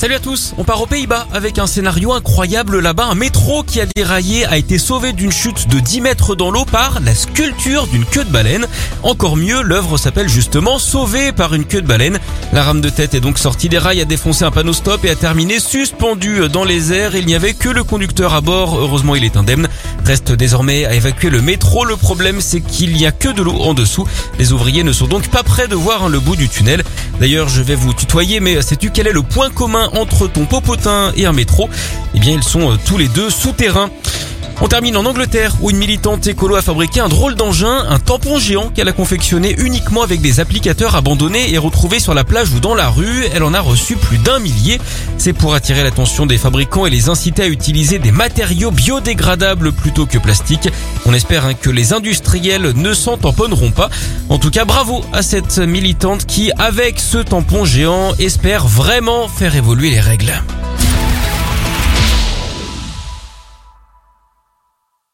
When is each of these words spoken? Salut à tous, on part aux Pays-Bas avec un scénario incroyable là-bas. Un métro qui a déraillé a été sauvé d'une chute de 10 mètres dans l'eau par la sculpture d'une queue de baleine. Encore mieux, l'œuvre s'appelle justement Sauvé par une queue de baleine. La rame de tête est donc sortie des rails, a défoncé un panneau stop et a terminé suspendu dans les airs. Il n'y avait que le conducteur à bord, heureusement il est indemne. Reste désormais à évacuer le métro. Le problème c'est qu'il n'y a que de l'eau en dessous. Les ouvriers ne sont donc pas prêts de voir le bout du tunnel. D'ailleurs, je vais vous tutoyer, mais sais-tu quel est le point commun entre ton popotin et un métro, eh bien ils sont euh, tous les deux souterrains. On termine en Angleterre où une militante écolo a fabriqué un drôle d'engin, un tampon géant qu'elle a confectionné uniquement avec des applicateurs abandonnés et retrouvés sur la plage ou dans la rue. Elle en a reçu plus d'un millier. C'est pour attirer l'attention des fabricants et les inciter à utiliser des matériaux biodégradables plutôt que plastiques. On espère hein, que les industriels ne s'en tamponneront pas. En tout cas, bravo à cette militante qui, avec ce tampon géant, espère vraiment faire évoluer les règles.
Salut 0.00 0.14
à 0.14 0.18
tous, 0.18 0.54
on 0.56 0.64
part 0.64 0.80
aux 0.80 0.86
Pays-Bas 0.86 1.26
avec 1.30 1.58
un 1.58 1.66
scénario 1.66 2.14
incroyable 2.14 2.80
là-bas. 2.80 3.08
Un 3.10 3.14
métro 3.14 3.62
qui 3.62 3.82
a 3.82 3.84
déraillé 3.84 4.46
a 4.46 4.56
été 4.56 4.78
sauvé 4.78 5.12
d'une 5.12 5.30
chute 5.30 5.68
de 5.68 5.78
10 5.78 6.00
mètres 6.00 6.34
dans 6.34 6.50
l'eau 6.50 6.64
par 6.64 7.00
la 7.00 7.14
sculpture 7.14 7.86
d'une 7.86 8.06
queue 8.06 8.24
de 8.24 8.30
baleine. 8.30 8.66
Encore 9.02 9.36
mieux, 9.36 9.60
l'œuvre 9.60 9.98
s'appelle 9.98 10.30
justement 10.30 10.78
Sauvé 10.78 11.32
par 11.32 11.52
une 11.52 11.66
queue 11.66 11.82
de 11.82 11.86
baleine. 11.86 12.18
La 12.54 12.62
rame 12.62 12.80
de 12.80 12.88
tête 12.88 13.12
est 13.12 13.20
donc 13.20 13.38
sortie 13.38 13.68
des 13.68 13.76
rails, 13.76 14.00
a 14.00 14.06
défoncé 14.06 14.42
un 14.42 14.50
panneau 14.50 14.72
stop 14.72 15.04
et 15.04 15.10
a 15.10 15.16
terminé 15.16 15.60
suspendu 15.60 16.48
dans 16.48 16.64
les 16.64 16.94
airs. 16.94 17.14
Il 17.14 17.26
n'y 17.26 17.34
avait 17.34 17.52
que 17.52 17.68
le 17.68 17.84
conducteur 17.84 18.32
à 18.32 18.40
bord, 18.40 18.78
heureusement 18.78 19.16
il 19.16 19.24
est 19.24 19.36
indemne. 19.36 19.68
Reste 20.06 20.32
désormais 20.32 20.86
à 20.86 20.94
évacuer 20.94 21.28
le 21.28 21.42
métro. 21.42 21.84
Le 21.84 21.96
problème 21.96 22.40
c'est 22.40 22.62
qu'il 22.62 22.94
n'y 22.94 23.04
a 23.04 23.12
que 23.12 23.28
de 23.28 23.42
l'eau 23.42 23.60
en 23.60 23.74
dessous. 23.74 24.06
Les 24.38 24.54
ouvriers 24.54 24.82
ne 24.82 24.92
sont 24.92 25.08
donc 25.08 25.28
pas 25.28 25.42
prêts 25.42 25.68
de 25.68 25.76
voir 25.76 26.08
le 26.08 26.20
bout 26.20 26.36
du 26.36 26.48
tunnel. 26.48 26.84
D'ailleurs, 27.20 27.50
je 27.50 27.60
vais 27.60 27.74
vous 27.74 27.92
tutoyer, 27.92 28.40
mais 28.40 28.62
sais-tu 28.62 28.90
quel 28.90 29.06
est 29.06 29.12
le 29.12 29.20
point 29.20 29.50
commun 29.50 29.90
entre 29.92 30.26
ton 30.26 30.46
popotin 30.46 31.12
et 31.16 31.26
un 31.26 31.32
métro, 31.32 31.68
eh 32.14 32.18
bien 32.18 32.32
ils 32.32 32.42
sont 32.42 32.72
euh, 32.72 32.76
tous 32.86 32.96
les 32.96 33.08
deux 33.08 33.28
souterrains. 33.28 33.90
On 34.62 34.68
termine 34.68 34.98
en 34.98 35.06
Angleterre 35.06 35.54
où 35.62 35.70
une 35.70 35.78
militante 35.78 36.26
écolo 36.26 36.54
a 36.54 36.60
fabriqué 36.60 37.00
un 37.00 37.08
drôle 37.08 37.34
d'engin, 37.34 37.86
un 37.88 37.98
tampon 37.98 38.38
géant 38.38 38.68
qu'elle 38.68 38.88
a 38.88 38.92
confectionné 38.92 39.56
uniquement 39.58 40.02
avec 40.02 40.20
des 40.20 40.38
applicateurs 40.38 40.96
abandonnés 40.96 41.50
et 41.50 41.56
retrouvés 41.56 41.98
sur 41.98 42.12
la 42.12 42.24
plage 42.24 42.52
ou 42.52 42.60
dans 42.60 42.74
la 42.74 42.90
rue. 42.90 43.24
Elle 43.32 43.42
en 43.42 43.54
a 43.54 43.60
reçu 43.60 43.96
plus 43.96 44.18
d'un 44.18 44.38
millier. 44.38 44.78
C'est 45.16 45.32
pour 45.32 45.54
attirer 45.54 45.82
l'attention 45.82 46.26
des 46.26 46.36
fabricants 46.36 46.84
et 46.84 46.90
les 46.90 47.08
inciter 47.08 47.42
à 47.44 47.46
utiliser 47.46 47.98
des 47.98 48.12
matériaux 48.12 48.70
biodégradables 48.70 49.72
plutôt 49.72 50.04
que 50.04 50.18
plastiques. 50.18 50.68
On 51.06 51.14
espère 51.14 51.46
hein, 51.46 51.54
que 51.54 51.70
les 51.70 51.94
industriels 51.94 52.72
ne 52.74 52.92
s'en 52.92 53.16
tamponneront 53.16 53.70
pas. 53.70 53.88
En 54.28 54.36
tout 54.36 54.50
cas, 54.50 54.66
bravo 54.66 55.02
à 55.14 55.22
cette 55.22 55.56
militante 55.56 56.26
qui, 56.26 56.52
avec 56.58 57.00
ce 57.00 57.16
tampon 57.16 57.64
géant, 57.64 58.14
espère 58.18 58.68
vraiment 58.68 59.26
faire 59.26 59.56
évoluer 59.56 59.88
les 59.88 60.00
règles. 60.00 60.42